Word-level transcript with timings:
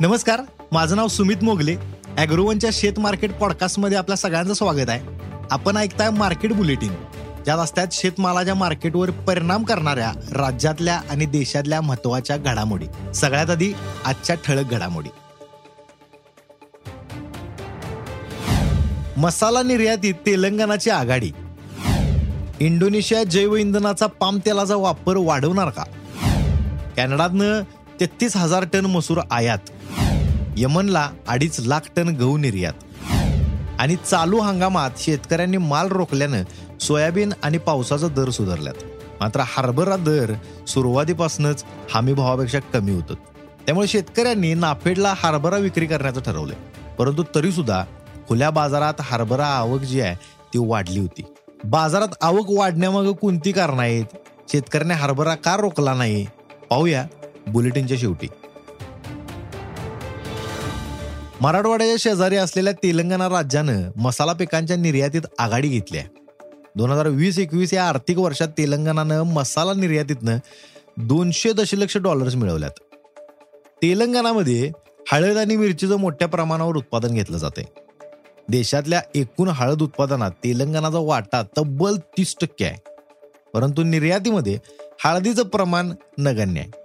नमस्कार 0.00 0.40
माझं 0.72 0.96
नाव 0.96 1.08
सुमित 1.08 1.36
मोगले. 1.42 1.76
अॅग्रोवनच्या 2.18 2.70
शेत 2.72 3.00
मार्केट 3.00 3.32
पॉडकास्टमध्ये 3.32 3.98
आपल्या 3.98 4.16
सगळ्यांचं 4.16 4.54
स्वागत 4.54 4.88
आहे. 4.88 5.00
आपण 5.50 5.76
ऐकताय 5.76 6.10
मार्केट 6.10 6.52
बुलेटिन. 6.52 6.94
ज्या 7.44 7.62
रस्त्यात 7.62 7.86
शेतमालाच्या 7.92 8.54
मार्केटवर 8.54 9.10
परिणाम 9.10 9.64
करणाऱ्या 9.64 10.12
राज्यातल्या 10.16 11.00
आणि 11.10 11.26
देशातल्या 11.26 11.80
महत्त्वाच्या 11.80 12.36
घडामोडी. 12.36 13.12
सगळ्यात 13.14 13.50
आधी 13.50 13.72
आजच्या 14.04 14.36
ठळक 14.36 14.70
घडामोडी. 14.70 15.08
मसाला 19.16 19.62
निर्यातीत 19.62 20.14
तेलंगणाची 20.14 20.90
आघाडी. 20.90 21.30
इंडोनेशिया 22.60 23.24
जैव 23.24 23.56
इंधनाचा 23.56 24.06
पाम 24.06 24.38
तेलाचा 24.46 24.76
वापर 24.76 25.16
वाढवणार 25.16 25.70
का? 25.70 25.84
कॅनडातनं 26.96 27.62
तेहतीस 28.00 28.36
हजार 28.36 28.64
टन 28.72 28.86
मसूर 28.86 29.20
आयात. 29.30 29.58
यमनला 30.56 31.10
अडीच 31.28 31.60
लाख 31.60 31.80
टन 31.96 32.08
गहू 32.08 32.38
निर्यात. 32.38 32.72
आणि 33.78 33.96
चालू 34.10 34.38
हंगामात 34.38 34.90
शेतकऱ्यांनी 34.98 35.56
माल 35.56 35.88
रोखल्यानं 35.88 36.42
सोयाबीन 36.80 37.32
आणि 37.42 37.58
पावसाचा 37.58 38.08
दर 38.08 38.30
सुधारल्यात. 38.30 38.74
मात्र 39.20 39.40
हरभरा 39.46 39.96
दर 39.96 40.32
सुरुवातीपासूनच 40.66 41.64
हमी 41.94 42.12
भावापेक्षा 42.12 42.58
कमी 42.58 42.92
होतं. 42.92 43.14
त्यामुळे 43.66 43.86
शेतकऱ्यांनी 43.86 44.54
नाफेडला 44.54 45.14
हरभरा 45.16 45.56
विक्री 45.56 45.86
करण्याचं 45.86 46.20
ठरवलंय. 46.20 46.56
परंतु 46.98 47.24
तरी 47.34 47.52
सुद्धा 47.52 47.84
खुल्या 48.28 48.50
बाजारात 48.50 48.94
हरभरा 49.00 49.46
आवक 49.46 49.80
जी 49.80 50.00
आहे 50.00 50.14
ती 50.54 50.58
वाढली 50.58 51.00
होती. 51.00 51.22
बाजारात 51.64 52.08
आवक 52.20 52.46
वाढण्यामागं 52.48 53.12
कोणती 53.12 53.52
कारण 53.52 53.78
आहेत? 53.78 54.04
शेतकऱ्याने 54.48 54.94
हरभरा 54.94 55.34
का 55.34 55.56
रोखला 55.56 55.94
नाही? 55.94 56.26
पाहूया. 56.70 57.06
बुलेटिनच्या 57.46 57.96
शेवटी. 58.00 58.26
मराठवाड्याच्या 61.40 61.96
शेजारी 61.98 62.36
असलेल्या 62.36 62.72
तेलंगणा 62.72 63.28
राज्यानं 63.28 63.90
मसाला 63.96 64.32
पिकांच्या 64.32 64.76
निर्यातीत 64.76 65.20
आघाडी 65.38 65.68
घेतली 65.68 65.98
आहे. 65.98 66.08
दोन 66.76 66.90
हजार 66.90 67.08
वीस 67.08 67.38
एकवीस 67.38 67.74
या 67.74 67.88
आर्थिक 67.88 68.18
वर्षात 68.18 68.48
तेलंगणानं 68.48 69.22
मसाला 69.22 69.74
निर्यातीतनं 69.74 70.38
दोनशे 70.96 71.52
दशलक्ष 71.52 71.96
डॉलर्स 71.96 72.34
मिळवल्यात. 72.34 72.70
तेलंगणामध्ये 73.82 74.70
हळद 75.12 75.36
आणि 75.36 75.56
मिरचीचं 75.56 75.96
मोठ्या 75.96 76.28
प्रमाणावर 76.28 76.76
उत्पादन 76.76 77.14
घेतलं 77.14 77.36
जाते 77.36 77.72
देशातल्या 78.48 79.02
एकूण 79.14 79.48
हळद 79.48 79.82
उत्पादनात 79.82 80.30
तेलंगणाचा 80.30 80.98
वाटा 80.98 81.42
तब्बल 81.58 81.96
तीस 81.96 82.36
टक्के 82.40 82.64
आहे. 82.64 82.76
परंतु 83.54 83.82
निर्यातीमध्ये 83.82 84.58
हळदीचं 85.04 85.42
प्रमाण 85.42 85.92
नगण्य 86.18 86.60
आहे. 86.60 86.79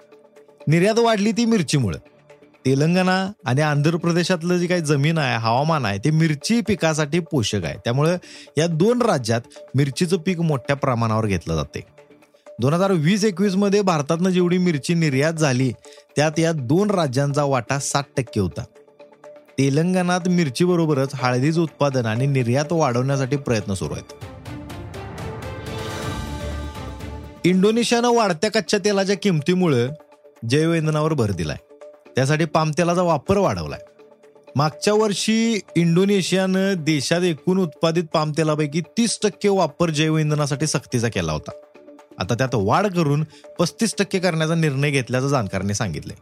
निर्यात 0.67 0.99
वाढली 0.99 1.31
ती 1.31 1.45
मिरचीमुळे. 1.45 1.97
तेलंगणा 2.65 3.31
आणि 3.45 3.61
आंध्र 3.61 3.95
प्रदेशातलं 3.95 4.57
जे 4.57 4.67
काही 4.67 4.81
जमीन 4.81 5.17
आहे 5.17 5.37
हवामान 5.37 5.85
आहे 5.85 5.97
ते 5.97 6.11
मिरची 6.11 6.61
पिकासाठी 6.61 7.19
पोषक 7.19 7.65
आहे. 7.65 7.75
त्यामुळं 7.83 8.17
या 8.57 8.67
दोन 8.67 9.01
राज्यात 9.01 9.41
मिरचीचं 9.75 10.17
पीक 10.17 10.39
मोठ्या 10.39 10.75
प्रमाणावर 10.75 11.25
घेतलं 11.25 11.55
जाते 11.55 11.79
दोन 12.61 12.73
हजार 12.73 12.91
वीस 12.91 13.23
एकवीसमध्ये 13.25 13.81
भारतातनं 13.81 14.29
जेवढी 14.29 14.57
मिरची 14.57 14.93
निर्यात 14.93 15.33
झाली 15.33 15.71
त्यात 16.15 16.39
या 16.39 16.51
दोन 16.51 16.91
राज्यांचा 16.91 17.43
वाटा 17.43 17.79
सात 17.79 18.03
टक्के 18.17 18.39
होता. 18.39 18.63
तेलंगणात 19.59 20.29
मिरची 20.29 20.65
बरोबरच 20.65 21.09
हळदीचं 21.13 21.61
उत्पादन 21.61 22.05
आणि 22.05 22.25
निर्यात 22.25 22.71
वाढवण्यासाठी 22.71 23.37
प्रयत्न 23.37 23.73
सुरू 23.73 23.93
आहेत. 23.93 24.13
इंडोनेशियानं 27.43 28.15
वाढत्या 28.15 28.51
कच्च्या 28.51 28.79
तेलाच्या 28.85 29.15
किमतीमुळे 29.17 29.87
जैवइंधनावर 30.49 31.13
भर 31.13 31.31
दिलाय. 31.31 31.57
त्यासाठी 32.15 32.45
पामतेलाचा 32.45 33.01
वापर 33.01 33.37
वाढवलाय. 33.37 33.79
मागच्या 34.55 34.93
वर्षी 34.93 35.59
इंडोनेशियानं 35.75 36.73
देशात 36.77 37.21
एकूण 37.21 37.59
उत्पादित 37.59 38.03
पामतेलापैकी 38.13 38.81
तीस 38.81 39.19
टक्के 39.23 39.49
वापर 39.49 39.89
जैवइंधनासाठी 39.89 40.67
सक्तीचा 40.67 41.07
केला 41.07 41.31
होता. 41.31 41.51
आता 42.19 42.33
त्यात 42.33 42.49
वाढ 42.53 42.87
करून 42.87 43.25
पस्तीस 43.59 43.95
टक्के 43.99 44.19
करण्याचा 44.19 44.55
निर्णय 44.55 44.89
घेतल्याचं 44.91 45.27
जाणकारांनी 45.27 45.73
सांगितलंय. 45.73 46.15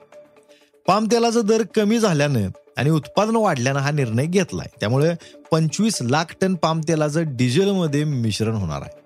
पामतेलाचा 0.88 1.42
दर 1.42 1.64
कमी 1.76 2.00
झाल्यानं 2.00 2.50
आणि 2.78 2.90
उत्पादन 2.90 3.36
वाढल्यानं 3.36 3.80
हा 3.80 3.92
निर्णय 3.92 4.26
घेतलाय. 4.26 4.68
त्यामुळे 4.80 5.12
पंचवीस 5.52 5.98
लाख 6.02 6.26
टन 6.42 6.56
पाम 6.56 6.82
तेलाचं 6.88 7.24
डिझेलमध्ये 7.28 8.04
मिश्रण 8.04 8.54
होणार 8.56 8.82
आहे. 8.82 9.04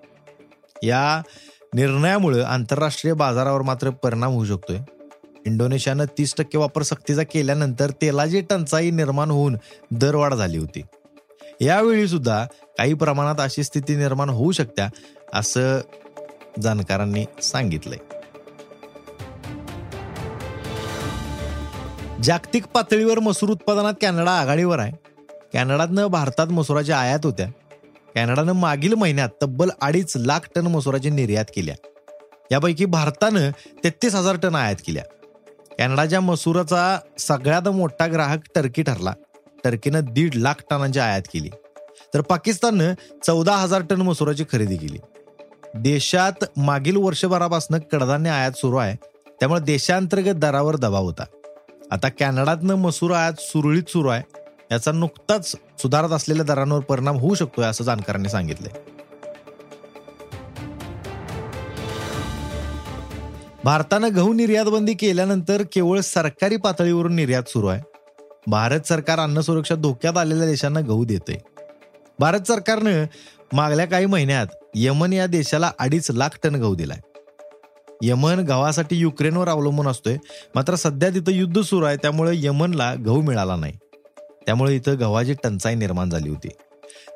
या 0.86 1.22
निर्णयामुळे 1.74 2.42
आंतरराष्ट्रीय 2.42 3.14
बाजारावर 3.14 3.62
मात्र 3.62 3.90
परिणाम 3.90 4.32
होऊ 4.32 4.44
शकतोय. 4.44 4.76
इंडोनेशियानं 5.48 6.04
तीस 6.18 6.34
टक्के 6.38 6.58
वापर 6.58 6.82
सक्तीचा 6.82 7.22
केल्यानंतर 7.22 7.90
तेलाची 7.90 8.40
टंचाई 8.40 8.90
निर्माण 8.90 9.30
होऊन 9.30 9.56
दरवाढ 9.90 10.34
झाली 10.34 10.58
होती. 10.58 10.82
यावेळी 11.60 12.08
सुद्धा 12.08 12.44
काही 12.78 12.94
प्रमाणात 12.94 13.34
अशी 13.38 13.64
स्थिती 13.64 13.96
निर्माण 13.96 14.28
होऊ 14.28 14.52
शकत्या 14.52 14.88
असं 15.34 15.80
जाणकारांनी 16.62 17.24
सांगितलंय. 17.42 17.98
जागतिक 22.22 22.66
पातळीवर 22.66 23.18
मसूर 23.18 23.48
उत्पादनात 23.48 23.94
कॅनडा 24.00 24.30
आघाडीवर 24.30 24.78
आहे. 24.78 24.92
कॅनडातनं 25.52 26.06
भारतात 26.06 26.46
मसुराच्या 26.46 26.98
आयात 26.98 27.20
होत्या. 27.24 27.48
कॅनडानं 28.14 28.52
मागील 28.52 28.94
महिन्यात 28.94 29.28
तब्बल 29.42 29.70
अडीच 29.82 30.12
लाख 30.16 30.40
टन 30.54 30.66
मसुराची 30.66 31.10
निर्यात 31.10 31.44
केल्या. 31.56 31.74
यापैकी 32.52 32.84
भारतानं 32.84 33.50
तेहतीस 33.84 34.14
हजार 34.14 34.36
टन 34.36 34.54
आयात 34.54 34.76
केल्या. 34.86 35.04
कॅनडाच्या 35.78 36.20
मसुराचा 36.20 36.98
सगळ्यात 37.18 37.68
मोठा 37.68 38.06
ग्राहक 38.06 38.38
टर्की 38.54 38.82
ठरला. 38.82 39.12
टर्कीनं 39.64 40.00
दीड 40.12 40.34
लाख 40.34 40.54
टनांची 40.70 40.98
आयात 40.98 41.22
केली. 41.32 41.50
तर 42.14 42.20
पाकिस्ताननं 42.20 42.94
चौदा 43.26 43.56
हजार 43.56 43.82
टन 43.90 44.02
मसुराची 44.02 44.44
खरेदी 44.52 44.76
केली. 44.76 44.98
देशात 45.74 46.44
मागील 46.56 46.96
वर्षभरापासून 46.96 47.78
कडधान्य 47.92 48.30
आयात 48.30 48.52
सुरू 48.52 48.76
आहे. 48.76 48.96
त्यामुळे 49.40 49.60
देशांतर्गत 49.60 50.34
दरावर 50.34 50.76
दबाव 50.76 51.02
होता. 51.02 51.24
आता 51.90 52.08
कॅनडातनं 52.08 52.74
मसूर 52.74 53.10
आयात 53.10 53.32
सुरळीत 53.38 53.82
सुरू 53.88 54.08
आहे. 54.08 54.22
याचा 54.70 54.92
नुकताच 54.92 55.56
सुधारत 55.78 56.10
असलेल्या 56.10 56.44
दरांवर 56.44 56.80
परिणाम 56.80 57.16
होऊ 57.16 57.34
शकतोय 57.34 57.64
असं 57.64 57.84
जाणकारांनी 57.84 58.28
सांगितलंय. 58.28 58.97
भारतानं 63.64 64.14
गहू 64.16 64.32
निर्यात 64.32 64.66
बंदी 64.66 64.94
केल्यानंतर 64.94 65.62
केवळ 65.72 66.00
सरकारी 66.00 66.56
पातळीवरून 66.56 67.14
निर्यात 67.14 67.48
सुरू 67.48 67.66
आहे. 67.66 67.82
भारत 68.46 68.80
सरकार 68.80 69.18
अन्न 69.18 69.40
सुरक्षा 69.40 69.74
धोक्यात 69.74 70.16
आलेल्या 70.16 70.46
देशांना 70.46 70.80
गहू 70.80 71.04
देते 71.04 71.38
भारत 72.18 72.40
सरकारनं 72.48 73.04
मागल्या 73.52 73.86
काही 73.86 74.06
महिन्यात 74.06 74.46
यमन 74.74 75.12
या 75.12 75.26
देशाला 75.26 75.70
अडीच 75.78 76.10
लाख 76.10 76.38
टन 76.42 76.54
गहू 76.54 76.74
दिलाय. 76.74 76.98
यमन 78.02 78.38
गव्हासाठी 78.38 78.96
युक्रेनवर 78.96 79.48
अवलंबून 79.48 79.88
असतोय 79.88 80.16
मात्र 80.54 80.74
सध्या 80.74 81.08
तिथं 81.10 81.32
युद्ध 81.32 81.60
सुरू 81.60 81.84
आहे 81.84 81.96
त्यामुळे 81.96 82.32
यमनला 82.34 82.94
गहू 83.06 83.20
मिळाला 83.20 83.56
नाही. 83.56 83.72
त्यामुळे 84.46 84.76
इथं 84.76 85.00
गव्हाची 85.00 85.34
टंचाई 85.44 85.74
निर्माण 85.74 86.10
झाली 86.10 86.28
होती. 86.28 86.48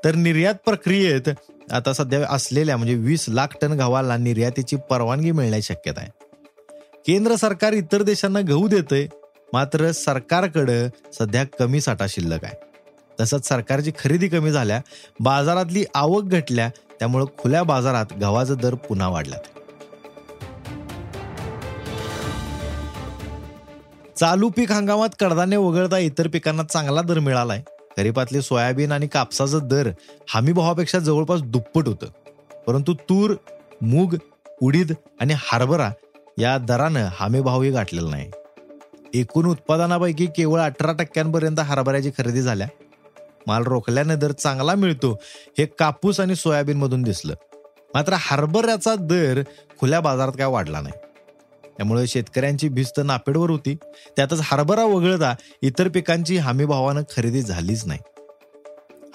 तर 0.04 0.14
निर्यात 0.14 0.54
प्रक्रियेत 0.64 1.28
आता 1.72 1.92
सध्या 1.92 2.26
असलेल्या 2.30 2.76
म्हणजे 2.76 2.94
वीस 2.94 3.24
लाख 3.28 3.46
टन 3.62 3.72
गव्हाला 3.72 4.16
निर्यातीची 4.16 4.76
परवानगी 4.90 5.30
मिळण्याची 5.30 5.74
शक्यता 5.74 6.00
आहे. 6.00 6.21
केंद्र 7.06 7.34
सरकार 7.34 7.72
इतर 7.72 8.02
देशांना 8.02 8.40
गहू 8.40 8.68
देतंय 8.68 9.06
मात्र 9.52 9.90
सरकारकडं 9.90 10.88
सध्या 11.12 11.44
कमी 11.44 11.80
साठा 11.80 12.06
शिल्लक 12.08 12.44
आहे. 12.44 12.54
तसंच 13.20 13.48
सरकारची 13.48 13.92
खरेदी 13.98 14.28
कमी 14.28 14.50
झाल्या 14.50 14.80
बाजारातली 15.20 15.84
आवक 15.94 16.22
घटल्या 16.22 16.68
त्यामुळे 16.68 17.24
खुल्या 17.38 17.62
बाजारात 17.62 18.06
गव्हाचा 18.20 18.54
दर 18.54 18.74
पुन्हा 18.74 19.08
वाढलात. 19.08 19.38
चालू 24.18 24.48
पीक 24.48 24.72
हंगामात 24.72 25.08
कडधान्य 25.20 25.56
वगळता 25.56 25.98
इतर 25.98 26.28
पिकांना 26.28 26.62
चांगला 26.62 27.02
दर 27.02 27.18
मिळालाय. 27.18 27.62
खरीपातले 27.96 28.42
सोयाबीन 28.42 28.92
आणि 28.92 29.06
कापसाचा 29.06 29.58
दर 29.58 29.90
हमी 30.34 30.52
भावापेक्षा 30.52 30.98
जवळपास 30.98 31.42
दुप्पट 31.42 31.88
होतं. 31.88 32.06
परंतु 32.66 32.94
तूर 32.94 33.34
मूग 33.82 34.14
उडीद 34.62 34.92
आणि 35.20 35.34
हरभरा 35.36 35.90
या 36.38 36.58
दरानं 36.58 37.08
हमीभावही 37.12 37.70
गाठलेला 37.70 38.10
नाही. 38.10 38.30
एकूण 39.14 39.46
उत्पादनापैकी 39.46 40.26
केवळ 40.26 40.60
अठरा 40.60 40.92
टक्क्यांपर्यंत 40.92 41.60
हरभऱ्याची 41.60 42.10
खरेदी 42.18 42.42
झाल्या. 42.42 42.68
माल 43.46 43.62
रोखल्याने 43.62 44.16
दर 44.16 44.32
चांगला 44.32 44.74
मिळतो 44.74 45.20
हे 45.58 45.66
कापूस 45.66 46.20
आणि 46.20 46.34
सोयाबीन 46.34 46.76
मधून 46.76 47.02
दिसलं. 47.02 47.34
मात्र 47.94 48.14
हरभऱ्याचा 48.18 48.94
दर 48.98 49.42
खुल्या 49.80 50.00
बाजारात 50.00 50.32
काय 50.32 50.46
वाढला 50.46 50.80
नाही. 50.80 50.98
त्यामुळे 51.64 52.06
शेतकऱ्यांची 52.06 52.68
भिस्त 52.68 53.00
नापेडवर 53.04 53.50
होती. 53.50 53.76
त्यातच 54.16 54.40
हरभरा 54.42 54.84
वगळता 54.84 55.34
इतर 55.62 55.88
पिकांची 55.88 56.36
हमीभावानं 56.36 57.02
खरेदी 57.16 57.42
झालीच 57.42 57.86
नाही. 57.86 58.00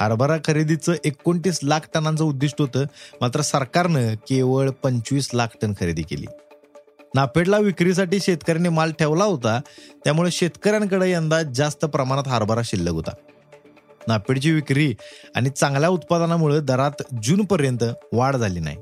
हरभरा 0.02 0.38
खरेदीचं 0.38 0.94
एकोणतीस 1.06 1.60
लाख 1.64 1.80
टनांचं 1.94 2.24
उद्दिष्ट 2.24 2.62
होतं 2.62 2.84
मात्र 3.22 3.42
सरकारनं 3.42 4.14
केवळ 4.14 4.70
पंचवीस 4.70 5.30
लाख 5.34 5.48
टन 5.62 5.74
खरेदी 5.80 6.02
केली. 6.02 6.26
नापेडला 7.18 7.58
विक्रीसाठी 7.58 8.20
शेतकऱ्यांनी 8.20 8.70
माल 8.70 8.92
ठेवला 8.92 9.24
होता. 9.24 9.62
त्यामुळे 10.04 10.32
शेतकऱ्यांकडे 10.32 11.12
यंदा 11.12 11.42
जास्त 11.44 11.86
प्रमाणात 11.86 12.28
हरभरा 12.28 12.62
शिल्लक 12.64 12.92
होता. 12.92 13.12
नापेडची 14.08 14.52
विक्री 14.52 14.96
आणि 15.36 15.50
चांगल्या 15.50 15.90
उत्पादनामुळे 15.90 16.60
दरात 16.60 17.02
जूनपर्यंत 17.24 17.84
वाढ 18.14 18.36
झाली 18.36 18.60
नाही. 18.60 18.78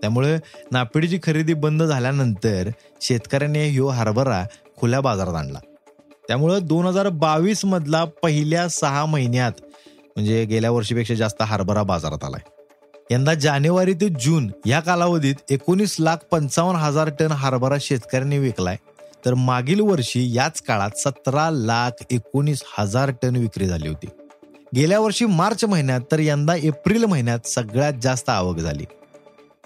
त्यामुळे 0.00 0.38
नापेडची 0.72 1.18
खरेदी 1.22 1.54
बंद 1.54 1.82
झाल्यानंतर 1.82 2.68
शेतकऱ्यांनी 3.00 3.68
ह्यो 3.68 3.88
हरभरा 3.88 4.44
खुल्या 4.76 5.00
बाजारात 5.00 5.34
आणला. 5.34 5.58
त्यामुळं 6.28 6.58
दोन 6.62 6.86
हजार 6.86 7.08
बावीस 7.08 7.64
मधला 7.64 8.04
पहिल्या 8.04 8.68
सहा 8.68 9.06
महिन्यात 9.06 9.52
म्हणजे 10.16 10.44
गेल्या 10.44 10.70
वर्षीपेक्षा 10.70 11.14
जास्त 11.14 11.42
हरभरा 11.42 11.82
बाजारात 11.82 12.24
आलाय. 12.24 12.57
यंदा 13.10 13.34
जानेवारी 13.34 13.94
ते 13.94 14.08
जून 14.08 14.50
या 14.66 14.80
कालावधीत 14.80 15.34
एकोणीस 15.50 15.96
लाख 16.00 16.16
पंचावन्न 16.30 16.80
हजार 16.80 17.10
टन 17.20 17.32
हरभरा 17.32 17.76
शेतकऱ्यांनी 17.80 18.38
विकलाय. 18.38 18.76
तर 19.26 19.34
मागील 19.34 19.80
वर्षी 19.80 20.36
याच 20.36 20.62
काळात 20.62 20.90
सतरा 20.96 21.50
लाख 21.50 21.90
एकोणीस 22.10 22.62
हजार 22.78 23.12
टन 23.22 23.36
विक्री 23.36 23.66
झाली 23.66 23.88
होती. 23.88 24.06
गेल्या 24.76 25.00
वर्षी 25.00 25.26
मार्च 25.26 25.64
महिन्यात 25.64 26.00
तर 26.12 26.18
यंदा 26.18 26.54
एप्रिल 26.56 27.04
महिन्यात 27.04 27.46
सगळ्यात 27.46 27.92
जास्त 28.02 28.28
आवक 28.28 28.56
झाली. 28.56 28.84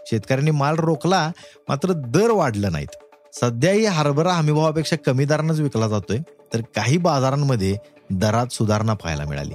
शेतकऱ्यांनी 0.06 0.50
माल 0.50 0.76
रोखला 0.76 1.32
मात्र 1.68 1.92
दर 1.92 2.30
वाढलं 2.30 2.72
नाहीत. 2.72 2.96
सध्याही 3.34 3.84
हरभरा 3.84 4.32
हमीभावापेक्षा 4.32 4.96
कमी 4.96 5.24
दरानंच 5.24 5.60
विकला 5.60 5.88
जातोय 5.88 6.18
तर 6.54 6.60
काही 6.60 6.96
बाजारांमध्ये 6.96 7.76
दरात 8.10 8.46
सुधारणा 8.52 8.94
पाहायला 8.94 9.24
मिळाली. 9.24 9.54